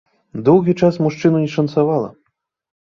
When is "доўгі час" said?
0.47-0.97